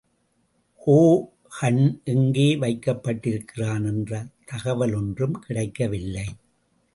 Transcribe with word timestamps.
Hogan 0.81 2.01
எங்கே 2.03 2.55
வைக்கப்பட்டிருக்கிறான் 2.55 3.85
என்ற 3.85 4.25
தகவலொன்றும் 4.45 5.37
கிடைக்கவில்லை. 5.39 6.27